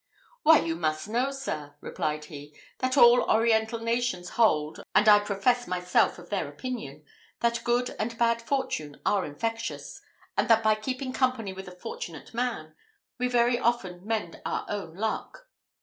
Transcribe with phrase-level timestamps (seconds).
[0.41, 5.67] "Why you must know, sir," replied he, "that all Oriental nations hold and I profess
[5.67, 7.05] myself of their opinion
[7.41, 10.01] that good and bad fortune are infectious;
[10.35, 12.73] and that by keeping company with a fortunate man,
[13.19, 15.45] we very often may mend our own luck.